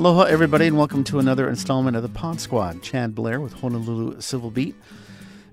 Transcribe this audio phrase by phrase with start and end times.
[0.00, 2.82] Aloha, everybody, and welcome to another installment of the Pod Squad.
[2.82, 4.74] Chad Blair with Honolulu Civil Beat.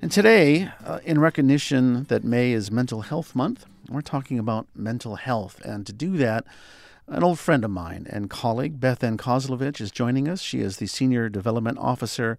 [0.02, 5.18] And today, uh, in recognition that May is Mental Health Month, we're talking about mental
[5.18, 5.60] health.
[5.66, 6.46] And to do that,
[7.08, 10.40] an old friend of mine and colleague, Beth Ann Kozlovich, is joining us.
[10.40, 12.38] She is the Senior Development Officer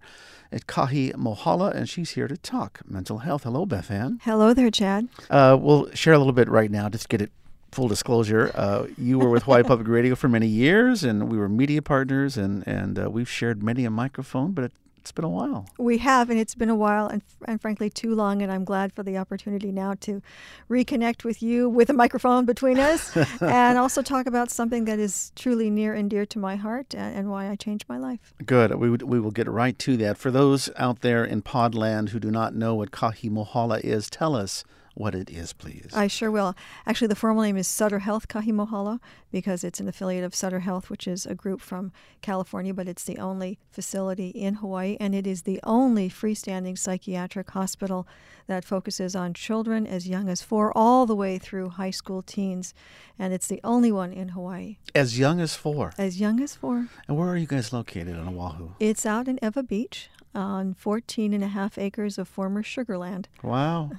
[0.51, 3.43] at Kahi Mohala, and she's here to talk mental health.
[3.43, 4.19] Hello, Beth Ann.
[4.23, 5.09] Hello there, Chad.
[5.29, 7.31] Uh, we'll share a little bit right now, just to get it
[7.71, 8.51] full disclosure.
[8.55, 12.37] Uh, you were with Hawaii Public Radio for many years, and we were media partners,
[12.37, 15.65] and, and uh, we've shared many a microphone, but it, it's been a while.
[15.77, 18.41] We have, and it's been a while, and, and frankly, too long.
[18.41, 20.21] And I'm glad for the opportunity now to
[20.69, 25.31] reconnect with you with a microphone between us and also talk about something that is
[25.35, 28.33] truly near and dear to my heart and, and why I changed my life.
[28.45, 28.75] Good.
[28.75, 30.17] We, we will get right to that.
[30.17, 34.35] For those out there in Podland who do not know what Kahi Mohala is, tell
[34.35, 34.63] us
[34.99, 35.89] what it is, please.
[35.93, 36.55] I sure will.
[36.85, 38.99] Actually, the formal name is Sutter Health Kahi Mohala
[39.31, 43.05] because it's an affiliate of Sutter Health, which is a group from California, but it's
[43.05, 48.05] the only facility in Hawaii, and it is the only freestanding psychiatric hospital
[48.47, 52.73] that focuses on children as young as four all the way through high school teens,
[53.17, 54.79] and it's the only one in Hawaii.
[54.93, 55.93] As young as four?
[55.97, 56.89] As young as four.
[57.07, 58.71] And where are you guys located on Oahu?
[58.81, 63.29] It's out in Ewa Beach on 14 and a half acres of former sugar land.
[63.41, 63.91] Wow.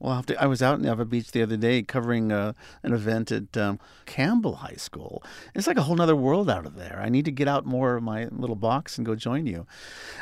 [0.00, 2.52] Well, I was out in Ewa Beach the other day covering uh,
[2.84, 5.24] an event at um, Campbell High School.
[5.56, 7.00] It's like a whole other world out of there.
[7.02, 9.66] I need to get out more of my little box and go join you.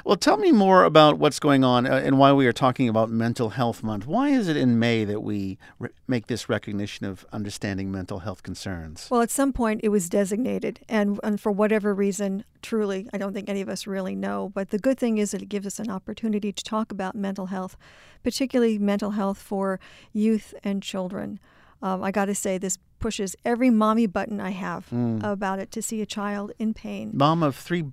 [0.04, 3.10] Well, tell me more about what's going on uh, and why we are talking about
[3.10, 4.06] Mental Health Month.
[4.06, 8.42] Why is it in May that we re- make this recognition of understanding mental health
[8.42, 9.08] concerns?
[9.10, 13.34] Well, at some point it was designated, and, and for whatever reason, truly, I don't
[13.34, 14.50] think any of us really know.
[14.54, 17.47] But the good thing is that it gives us an opportunity to talk about mental
[17.47, 17.77] health,
[18.22, 19.66] particularly mental health for
[20.12, 21.39] youth and children.
[21.83, 25.22] Um, I got to say, this pushes every mommy button I have mm.
[25.22, 27.11] about it to see a child in pain.
[27.12, 27.84] Mom of three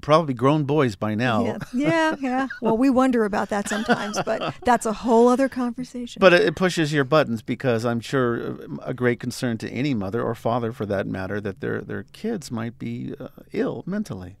[0.00, 1.44] probably grown boys by now.
[1.44, 2.48] Yeah, yeah, yeah.
[2.60, 6.20] Well, we wonder about that sometimes, but that's a whole other conversation.
[6.20, 10.34] But it pushes your buttons because I'm sure a great concern to any mother or
[10.34, 14.36] father, for that matter, that their their kids might be uh, ill mentally.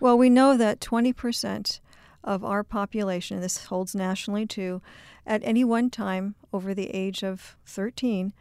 [0.00, 1.80] Well, we know that 20 percent
[2.24, 4.80] of our population, and this holds nationally too,
[5.26, 8.32] at any one time over the age of 13,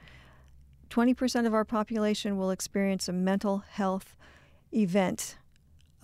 [0.89, 4.15] 20% of our population will experience a mental health
[4.73, 5.37] event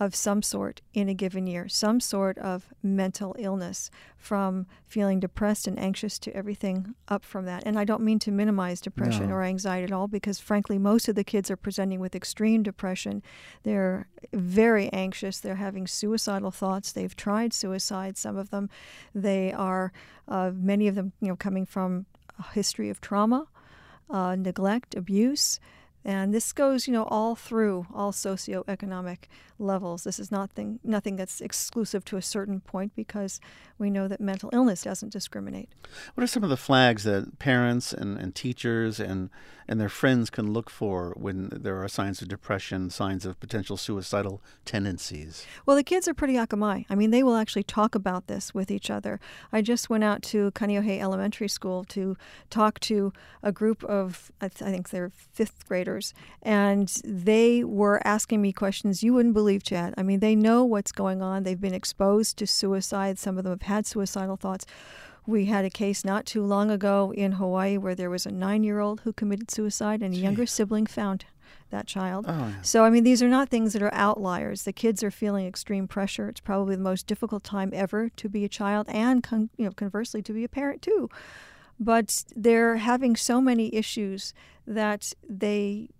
[0.00, 5.66] of some sort in a given year, some sort of mental illness, from feeling depressed
[5.66, 7.62] and anxious to everything up from that.
[7.66, 9.36] And I don't mean to minimize depression no.
[9.36, 13.22] or anxiety at all, because frankly, most of the kids are presenting with extreme depression.
[13.64, 15.40] They're very anxious.
[15.40, 16.92] They're having suicidal thoughts.
[16.92, 18.70] They've tried suicide, some of them.
[19.14, 19.92] They are,
[20.28, 22.06] uh, many of them, you know, coming from
[22.38, 23.46] a history of trauma,
[24.10, 25.58] uh, neglect, abuse.
[26.08, 29.24] And this goes, you know, all through all socioeconomic
[29.58, 30.04] levels.
[30.04, 33.40] This is nothing nothing that's exclusive to a certain point because
[33.76, 35.68] we know that mental illness doesn't discriminate.
[36.14, 39.28] What are some of the flags that parents and, and teachers and
[39.68, 43.76] and their friends can look for when there are signs of depression, signs of potential
[43.76, 45.46] suicidal tendencies?
[45.66, 46.86] Well, the kids are pretty akamai.
[46.88, 49.20] I mean, they will actually talk about this with each other.
[49.52, 52.16] I just went out to Kaneohe Elementary School to
[52.48, 55.97] talk to a group of, I, th- I think they're fifth graders,
[56.42, 59.94] and they were asking me questions you wouldn't believe believe, Chad.
[59.96, 61.42] I mean, they know what's going on.
[61.42, 63.18] They've been exposed to suicide.
[63.18, 64.66] Some of them have had suicidal thoughts.
[65.26, 68.62] We had a case not too long ago in Hawaii where there was a nine
[68.62, 70.22] year old who committed suicide and a Jeez.
[70.22, 71.24] younger sibling found
[71.70, 72.26] that child.
[72.28, 72.62] Oh, yeah.
[72.62, 74.64] So, I mean, these are not things that are outliers.
[74.64, 76.28] The kids are feeling extreme pressure.
[76.28, 79.72] It's probably the most difficult time ever to be a child and, con- you know,
[79.72, 81.08] conversely, to be a parent, too.
[81.80, 84.34] But they're having so many issues
[84.66, 85.90] that they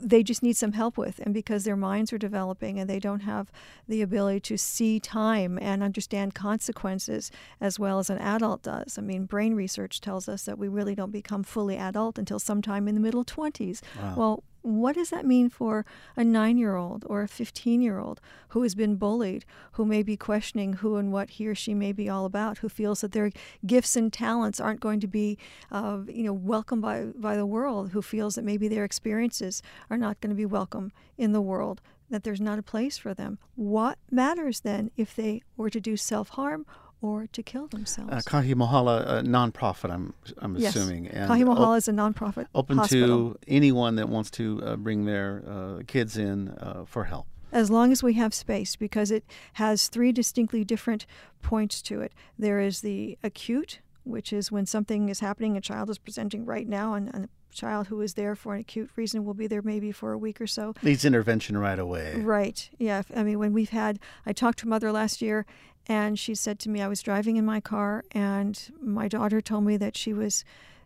[0.00, 1.18] they just need some help with.
[1.20, 3.50] And because their minds are developing and they don't have
[3.88, 7.30] the ability to see time and understand consequences
[7.60, 8.98] as well as an adult does.
[8.98, 12.86] I mean, brain research tells us that we really don't become fully adult until sometime
[12.86, 13.80] in the middle 20s.
[14.00, 14.14] Wow.
[14.16, 15.84] Well, what does that mean for
[16.16, 18.18] a nine year old or a 15 year old
[18.48, 21.92] who has been bullied, who may be questioning who and what he or she may
[21.92, 23.30] be all about, who feels that their
[23.66, 25.36] gifts and talents aren't going to be
[25.70, 29.98] uh, you know, welcomed by, by the world, who feels that maybe their experiences are
[29.98, 33.38] not going to be welcome in the world, that there's not a place for them?
[33.56, 36.64] What matters then if they were to do self harm
[37.04, 38.10] or to kill themselves.
[38.10, 40.74] Uh, Kahi Mohala, a nonprofit, I'm, I'm yes.
[40.74, 41.08] assuming.
[41.08, 42.46] And Kahi Mohala op- is a nonprofit.
[42.54, 43.34] Open hospital.
[43.34, 47.26] to anyone that wants to uh, bring their uh, kids in uh, for help.
[47.52, 49.24] As long as we have space, because it
[49.54, 51.04] has three distinctly different
[51.42, 52.12] points to it.
[52.38, 56.66] There is the acute, which is when something is happening, a child is presenting right
[56.66, 59.92] now, and, and child who is there for an acute reason will be there maybe
[59.92, 60.74] for a week or so.
[60.82, 62.14] Needs intervention right away.
[62.16, 62.68] Right.
[62.78, 63.02] Yeah.
[63.16, 65.46] I mean, when we've had, I talked to a mother last year,
[65.86, 69.64] and she said to me, I was driving in my car, and my daughter told
[69.64, 70.44] me that she was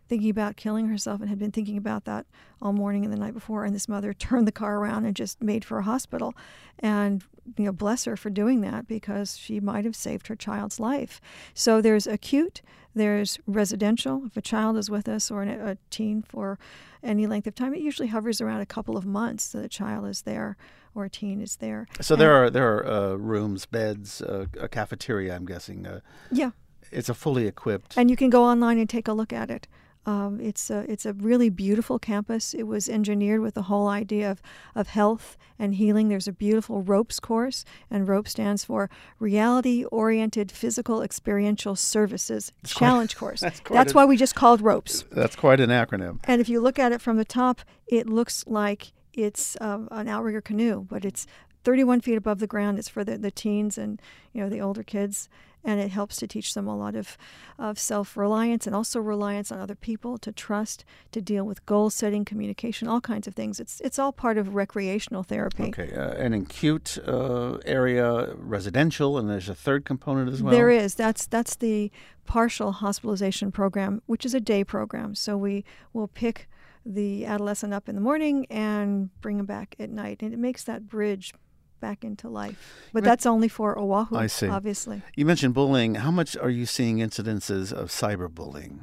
[0.09, 2.25] thinking about killing herself and had been thinking about that
[2.61, 3.63] all morning and the night before.
[3.63, 6.33] And this mother turned the car around and just made for a hospital.
[6.79, 7.23] And,
[7.57, 11.21] you know, bless her for doing that because she might have saved her child's life.
[11.53, 12.61] So there's acute,
[12.95, 14.23] there's residential.
[14.25, 16.57] If a child is with us or a teen for
[17.03, 20.07] any length of time, it usually hovers around a couple of months that the child
[20.07, 20.57] is there
[20.95, 21.87] or a teen is there.
[22.01, 25.35] So and there are there are uh, rooms, beds, uh, a cafeteria.
[25.35, 25.85] I'm guessing.
[25.85, 25.99] Uh,
[26.31, 26.51] yeah.
[26.91, 27.95] It's a fully equipped.
[27.97, 29.67] And you can go online and take a look at it.
[30.05, 32.53] Um, it's a it's a really beautiful campus.
[32.53, 34.41] It was engineered with the whole idea of
[34.73, 36.07] of health and healing.
[36.07, 42.73] There's a beautiful ropes course, and ROPE stands for Reality Oriented Physical Experiential Services that's
[42.73, 43.41] Challenge quite, Course.
[43.41, 45.03] That's, that's why we just called ropes.
[45.11, 46.19] That's quite an acronym.
[46.23, 50.07] And if you look at it from the top, it looks like it's uh, an
[50.07, 51.27] outrigger canoe, but it's
[51.63, 52.79] 31 feet above the ground.
[52.79, 54.01] It's for the, the teens and
[54.33, 55.29] you know the older kids
[55.63, 57.17] and it helps to teach them a lot of,
[57.57, 61.89] of self reliance and also reliance on other people to trust, to deal with goal
[61.89, 63.59] setting, communication, all kinds of things.
[63.59, 65.65] It's it's all part of recreational therapy.
[65.65, 70.53] Okay, uh, an acute uh, area, residential, and there's a third component as well.
[70.53, 70.95] There is.
[70.95, 71.91] That's that's the
[72.25, 75.15] partial hospitalization program, which is a day program.
[75.15, 76.47] So we will pick
[76.85, 80.63] the adolescent up in the morning and bring them back at night, and it makes
[80.63, 81.33] that bridge
[81.79, 82.89] back into life.
[82.93, 84.47] But that's only for Oahu, I see.
[84.47, 85.01] obviously.
[85.15, 85.95] You mentioned bullying.
[85.95, 88.79] How much are you seeing incidences of cyberbullying?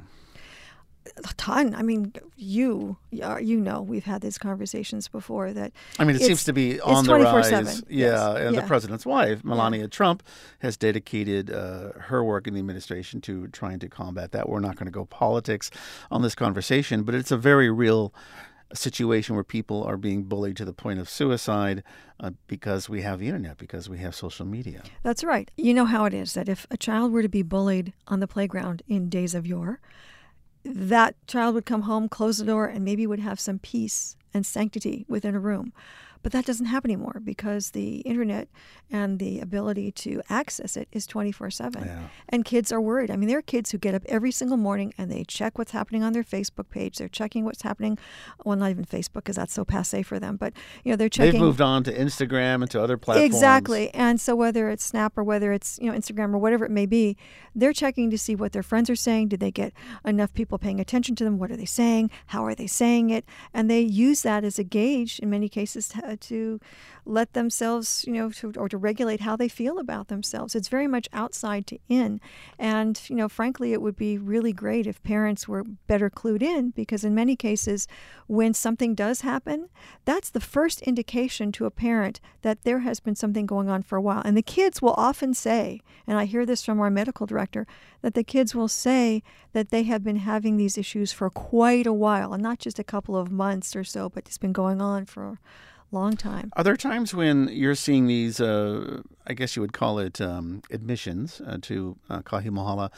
[1.17, 1.73] a ton.
[1.75, 5.53] I mean, you you know we've had these conversations before.
[5.53, 7.51] That I mean, it seems to be on the rise.
[7.51, 8.37] Yeah, yes.
[8.37, 8.61] and yeah.
[8.61, 9.87] the president's wife, Melania yeah.
[9.87, 10.23] Trump,
[10.59, 14.49] has dedicated uh, her work in the administration to trying to combat that.
[14.49, 15.71] We're not going to go politics
[16.11, 18.13] on this conversation, but it's a very real
[18.69, 21.83] a situation where people are being bullied to the point of suicide
[22.19, 24.81] uh, because we have the internet, because we have social media.
[25.03, 25.49] That's right.
[25.55, 28.27] You know how it is that if a child were to be bullied on the
[28.27, 29.79] playground in days of yore,
[30.65, 34.45] that child would come home, close the door, and maybe would have some peace and
[34.45, 35.71] sanctity within a room.
[36.23, 38.47] But that doesn't happen anymore because the internet
[38.91, 42.09] and the ability to access it is 24 7.
[42.29, 43.11] And kids are worried.
[43.11, 45.71] I mean, there are kids who get up every single morning and they check what's
[45.71, 46.97] happening on their Facebook page.
[46.97, 47.97] They're checking what's happening,
[48.43, 50.53] well, not even Facebook because that's so passe for them, but,
[50.83, 51.33] you know, they're checking.
[51.33, 53.33] They've moved on to Instagram and to other platforms.
[53.33, 53.93] Exactly.
[53.93, 56.85] And so whether it's Snap or whether it's, you know, Instagram or whatever it may
[56.85, 57.17] be,
[57.55, 59.29] they're checking to see what their friends are saying.
[59.29, 59.73] Did they get
[60.05, 61.37] enough people paying attention to them?
[61.37, 62.11] What are they saying?
[62.27, 63.25] How are they saying it?
[63.53, 66.59] And they use that as a gauge in many cases to, to
[67.05, 70.55] let themselves, you know, to, or to regulate how they feel about themselves.
[70.55, 72.19] It's very much outside to in.
[72.59, 76.71] And, you know, frankly, it would be really great if parents were better clued in
[76.71, 77.87] because, in many cases,
[78.27, 79.69] when something does happen,
[80.05, 83.97] that's the first indication to a parent that there has been something going on for
[83.97, 84.21] a while.
[84.25, 87.65] And the kids will often say, and I hear this from our medical director,
[88.01, 89.23] that the kids will say
[89.53, 92.83] that they have been having these issues for quite a while, and not just a
[92.83, 95.39] couple of months or so, but it's been going on for
[95.91, 96.51] long time.
[96.55, 100.61] Are there times when you're seeing these, uh, I guess you would call it um,
[100.71, 102.91] admissions uh, to uh, Kahi Mohala,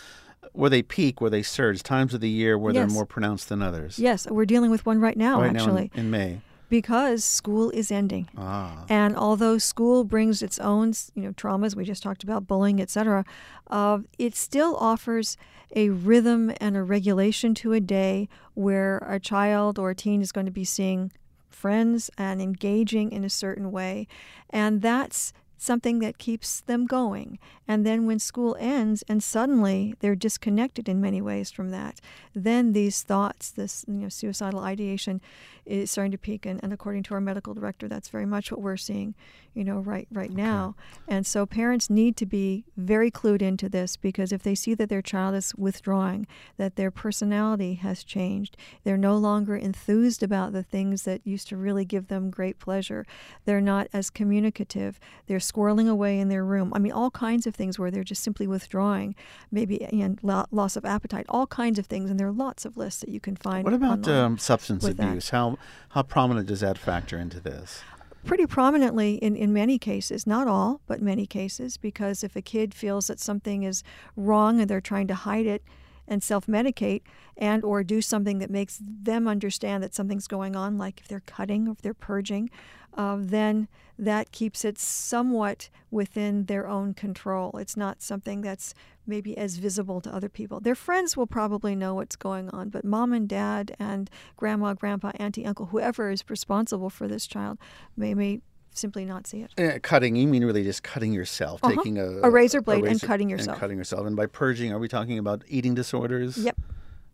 [0.53, 2.87] where they peak, where they surge, times of the year where yes.
[2.87, 3.99] they're more pronounced than others?
[3.99, 5.91] Yes, we're dealing with one right now, right actually.
[5.93, 8.29] Now in, in May because school is ending.
[8.37, 8.85] Ah.
[8.87, 13.25] And although school brings its own, you know, traumas, we just talked about bullying, etc.,
[13.69, 15.35] uh, it still offers
[15.75, 20.31] a rhythm and a regulation to a day where a child or a teen is
[20.31, 21.11] going to be seeing
[21.59, 24.07] friends and engaging in a certain way.
[24.49, 27.37] And that's something that keeps them going.
[27.67, 31.99] And then when school ends and suddenly they're disconnected in many ways from that,
[32.33, 35.21] then these thoughts, this you know, suicidal ideation
[35.65, 36.45] is starting to peak.
[36.45, 39.13] And, and according to our medical director, that's very much what we're seeing,
[39.53, 40.41] you know, right right okay.
[40.41, 40.75] now.
[41.07, 44.89] And so parents need to be very clued into this because if they see that
[44.89, 46.25] their child is withdrawing,
[46.57, 51.57] that their personality has changed, they're no longer enthused about the things that used to
[51.57, 53.05] really give them great pleasure.
[53.45, 54.99] They're not as communicative.
[55.27, 56.71] They're squirreling away in their room.
[56.73, 59.15] I mean, all kinds of things where they're just simply withdrawing,
[59.51, 62.09] maybe and loss of appetite, all kinds of things.
[62.09, 63.63] And there are lots of lists that you can find.
[63.63, 65.29] What about um, substance abuse?
[65.29, 65.35] That.
[65.35, 65.57] How
[65.89, 67.81] how prominent does that factor into this?
[68.25, 72.73] pretty prominently in, in many cases, not all, but many cases, because if a kid
[72.73, 73.83] feels that something is
[74.15, 75.63] wrong and they're trying to hide it,
[76.09, 77.03] and self-medicate
[77.37, 81.21] and or do something that makes them understand that something's going on like if they're
[81.21, 82.49] cutting or if they're purging
[82.95, 87.57] uh, then that keeps it somewhat within their own control.
[87.57, 88.73] It's not something that's
[89.05, 90.59] maybe as visible to other people.
[90.59, 95.11] Their friends will probably know what's going on but mom and dad and grandma grandpa
[95.15, 97.57] auntie uncle whoever is responsible for this child
[97.97, 98.41] may, may
[98.73, 99.51] simply not see it.
[99.59, 101.75] Uh, cutting, you mean really just cutting yourself, Uh-huh.
[101.75, 103.49] taking a, A razor blade and razor- cutting yourself.
[103.55, 104.05] And cutting yourself.
[104.07, 106.37] And by purging, are we talking about eating disorders?
[106.37, 106.57] Yep.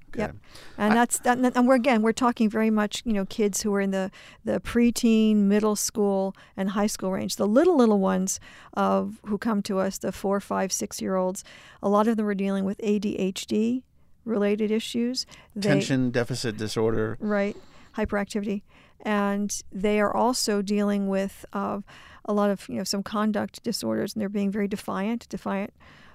[0.10, 0.22] Okay.
[0.22, 0.36] Yep.
[0.78, 3.82] And that's that, and we're again we're talking very much you know kids who are
[3.82, 4.12] in the
[4.46, 7.36] the preteen, middle school, and high school range.
[7.36, 8.40] The little little ones
[8.78, 11.44] uh, who come to us, the four, five, six year olds,
[11.84, 13.84] a lot of them are dealing with ADHD
[14.24, 15.26] related issues.
[15.54, 17.18] They- Attention deficit disorder.
[17.20, 17.58] right
[17.98, 18.62] hyperactivity
[19.02, 21.80] and they are also dealing with uh,
[22.26, 25.74] a lot of you know some conduct disorders and they're being very defiant defiant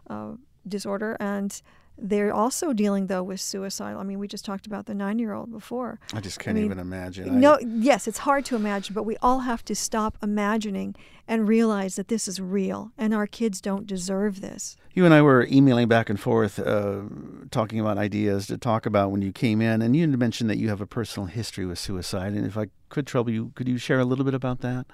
[0.08, 0.32] uh,
[0.66, 1.16] disorder.
[1.20, 1.60] And
[2.02, 4.00] they're also dealing though with suicidal.
[4.00, 6.64] i mean we just talked about the nine year old before I just can't mean,
[6.66, 7.28] even imagine.
[7.30, 10.94] I- no yes it's hard to imagine but we all have to stop imagining
[11.28, 15.22] and realize that this is real and our kids don't deserve this You and I
[15.22, 17.02] were emailing back and forth, uh,
[17.52, 20.68] talking about ideas to talk about when you came in, and you mentioned that you
[20.68, 22.32] have a personal history with suicide.
[22.34, 24.86] And if I could trouble you, could you share a little bit about that?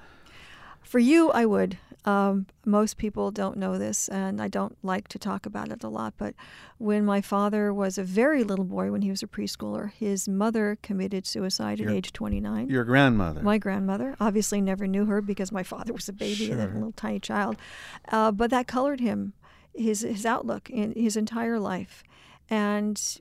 [0.83, 1.79] For you, I would.
[2.07, 5.89] Um, most people don't know this, and I don't like to talk about it a
[5.89, 6.15] lot.
[6.17, 6.35] But
[6.79, 10.79] when my father was a very little boy, when he was a preschooler, his mother
[10.83, 12.69] committed suicide Your- at age 29.
[12.69, 13.43] Your grandmother.
[13.43, 16.93] My grandmother obviously never knew her because my father was a baby and a little
[16.93, 17.57] tiny child,
[18.11, 19.33] uh, but that colored him,
[19.75, 22.05] his his outlook in his entire life,
[22.49, 23.21] and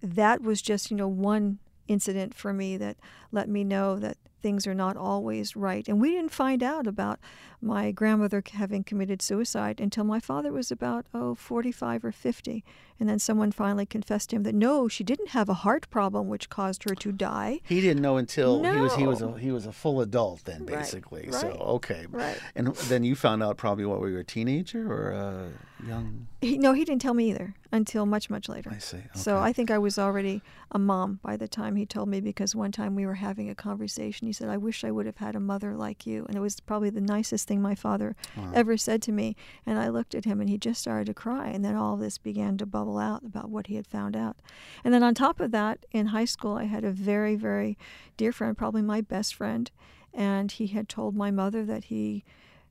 [0.00, 2.96] that was just you know one incident for me that
[3.32, 5.88] let me know that things are not always right.
[5.88, 7.20] And we didn't find out about
[7.62, 12.64] my grandmother having committed suicide until my father was about, oh, 45 or 50.
[13.00, 16.28] And then someone finally confessed to him that no, she didn't have a heart problem
[16.28, 17.60] which caused her to die.
[17.64, 20.60] he didn't know until he was he was a he was a full adult then
[20.66, 21.30] Right, basically.
[21.32, 22.06] So right, okay.
[22.10, 22.38] right.
[22.54, 25.52] And then you found out probably what we were a teenager or a
[25.86, 26.28] young?
[26.40, 28.70] He, no, he didn't tell me either until much, much later.
[28.72, 29.02] I see.
[29.14, 29.38] So.
[29.38, 32.70] I think I was already a mom by the time he told me because one
[32.72, 34.26] time we were having a conversation.
[34.26, 36.24] He said, I wish I would have had a mother like you.
[36.26, 38.52] And it was probably the nicest thing my father Wow.
[38.54, 39.36] ever said to me.
[39.66, 41.48] And I looked at him and he just started to cry.
[41.48, 44.36] And then all this began to bubble out about what he had found out.
[44.84, 47.76] And then on top of that, in high school, I had a very, very
[48.16, 49.70] dear friend, probably my best friend.
[50.14, 52.24] And he had told my mother that he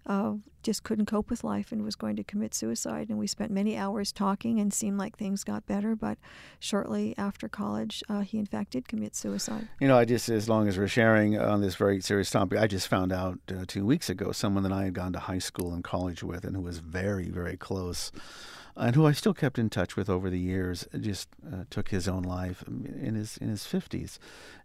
[0.06, 3.10] uh, just couldn't cope with life and was going to commit suicide.
[3.10, 5.96] And we spent many hours talking and seemed like things got better.
[5.96, 6.18] But
[6.60, 9.68] shortly after college, uh, he in fact did commit suicide.
[9.80, 12.68] You know, I just, as long as we're sharing on this very serious topic, I
[12.68, 15.74] just found out uh, two weeks ago someone that I had gone to high school
[15.74, 18.12] and college with and who was very, very close
[18.76, 22.08] and who I still kept in touch with over the years just uh, took his
[22.08, 24.18] own life in his in his 50s.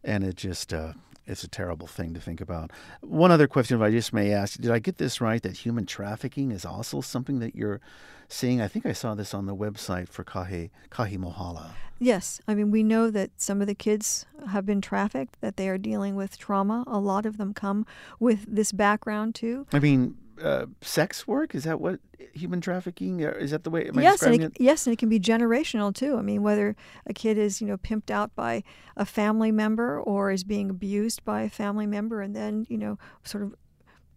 [0.04, 0.92] And it just, uh,
[1.26, 2.70] it's a terrible thing to think about.
[3.00, 5.86] One other question, if I just may ask, did I get this right that human
[5.86, 7.80] trafficking is also something that you're
[8.28, 8.60] seeing?
[8.60, 11.70] I think I saw this on the website for Kahe, Kahi Mohala.
[11.98, 15.68] Yes, I mean, we know that some of the kids have been trafficked, that they
[15.68, 16.84] are dealing with trauma.
[16.86, 17.86] A lot of them come
[18.20, 19.66] with this background too.
[19.72, 22.00] I mean, uh, sex work is that what
[22.32, 23.88] human trafficking is that the way?
[23.88, 26.16] Am I yes, and describing it, yes, and it can be generational too.
[26.16, 26.76] I mean, whether
[27.06, 28.62] a kid is you know pimped out by
[28.96, 32.98] a family member or is being abused by a family member, and then you know
[33.24, 33.54] sort of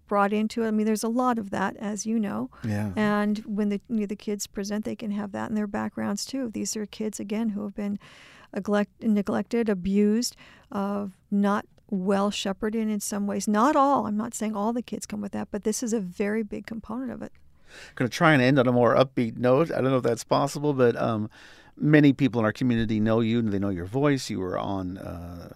[0.07, 0.67] brought into it.
[0.67, 2.49] I mean, there's a lot of that, as you know.
[2.63, 2.91] Yeah.
[2.95, 6.25] And when the you know, the kids present, they can have that in their backgrounds
[6.25, 6.49] too.
[6.49, 7.99] These are kids again who have been
[8.53, 10.35] neglect, neglected, abused,
[10.71, 13.48] uh, not well shepherded in some ways.
[13.48, 14.08] Not all.
[14.08, 16.65] I'm not saying all the kids come with that, but this is a very big
[16.65, 17.31] component of it.
[17.96, 19.72] going to try and end on a more upbeat note.
[19.72, 21.29] I don't know if that's possible, but um,
[21.77, 24.29] many people in our community know you and they know your voice.
[24.29, 25.53] You were on uh,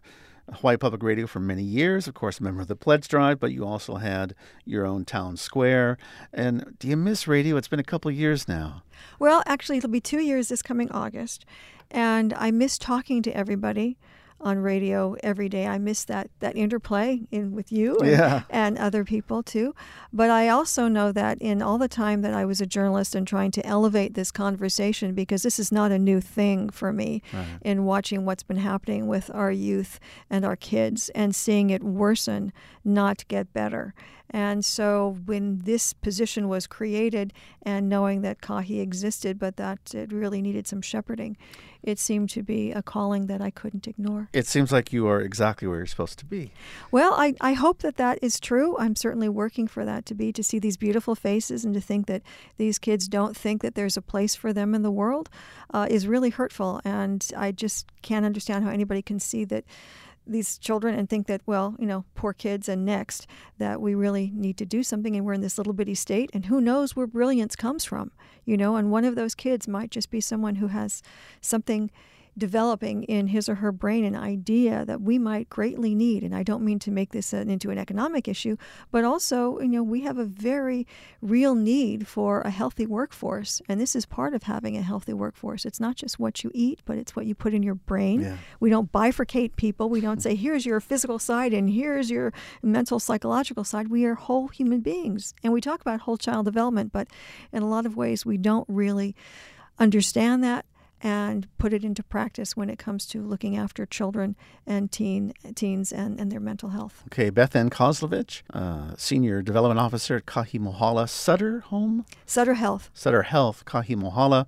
[0.51, 3.51] Hawaii Public Radio for many years, of course, a member of the Pledge Drive, but
[3.51, 4.35] you also had
[4.65, 5.97] your own town square.
[6.33, 7.57] And do you miss radio?
[7.57, 8.83] It's been a couple of years now.
[9.19, 11.45] Well, actually, it'll be two years this coming August,
[11.89, 13.97] and I miss talking to everybody
[14.43, 15.65] on radio every day.
[15.67, 18.43] I miss that that interplay in with you and, Yeah.
[18.49, 19.73] and other people too.
[20.11, 23.27] But I also know that in all the time that I was a journalist and
[23.27, 27.21] trying to elevate this conversation, because this is not a new thing for me,
[27.61, 32.51] in watching what's been happening with our youth and our kids and seeing it worsen,
[32.83, 33.93] not get better.
[34.29, 40.11] And so when this position was created and knowing that Kahi existed, but that it
[40.11, 41.37] really needed some shepherding,
[41.83, 44.29] it seemed to be a calling that I couldn't ignore.
[44.33, 46.51] It seems like you are exactly where you're supposed to be.
[46.91, 48.77] Well, I, I hope that that is true.
[48.77, 52.07] I'm certainly working for that to be, to see these beautiful faces and to think
[52.07, 52.21] that
[52.57, 55.29] these kids don't think that there's a place for them in the world
[55.73, 56.81] uh, is really hurtful.
[56.85, 59.65] And I just can't understand how anybody can see that
[60.25, 63.27] these children and think that, well, you know, poor kids and next,
[63.57, 66.45] that we really need to do something and we're in this little bitty state and
[66.45, 68.11] who knows where brilliance comes from,
[68.45, 71.01] you know, and one of those kids might just be someone who has
[71.41, 71.91] something
[72.37, 76.23] developing in his or her brain an idea that we might greatly need.
[76.23, 78.57] And I don't mean to make this an, into an economic issue,
[78.91, 80.87] but also, you know, we have a very
[81.21, 83.61] real need for a healthy workforce.
[83.69, 85.65] And this is part of having a healthy workforce.
[85.65, 88.21] It's not just what you eat, but it's what you put in your brain.
[88.21, 88.37] Yeah.
[88.59, 89.89] We don't bifurcate people.
[89.89, 93.89] We don't say, here's your physical side and here's your mental, psychological side.
[93.89, 95.33] We are whole human beings.
[95.43, 97.07] And we talk about whole child development, but
[97.51, 99.15] in a lot of ways, we don't really
[99.79, 100.65] understand that
[101.03, 105.91] and put it into practice when it comes to looking after children and teen teens
[105.91, 107.03] and, and their mental health.
[107.07, 112.05] Okay, Beth Ann Kozlovich, uh, Senior Development Officer at Kahi Mohala Sutter Home?
[112.25, 112.89] Sutter Health.
[112.93, 114.45] Sutter Health, Kahi Mohala.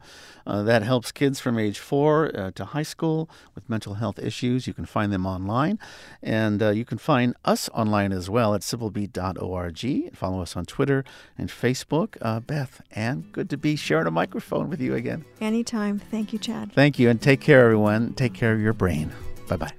[0.47, 4.65] Uh, that helps kids from age four uh, to high school with mental health issues.
[4.65, 5.77] You can find them online.
[6.23, 10.15] And uh, you can find us online as well at civilbeat.org.
[10.15, 11.03] Follow us on Twitter
[11.37, 12.15] and Facebook.
[12.21, 15.25] Uh, Beth Ann, good to be sharing a microphone with you again.
[15.41, 15.99] Anytime.
[15.99, 16.71] Thank you, Chad.
[16.73, 18.13] Thank you, and take care, everyone.
[18.13, 19.11] Take care of your brain.
[19.47, 19.73] Bye bye.